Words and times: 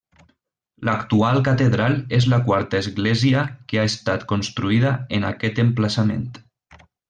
L'actual 0.87 1.41
catedral 1.47 1.97
és 2.19 2.27
la 2.33 2.39
quarta 2.47 2.81
església 2.85 3.43
que 3.69 3.83
ha 3.83 3.85
estat 3.93 4.27
construïda 4.35 4.95
en 5.19 5.29
aquest 5.33 5.63
emplaçament. 5.69 6.27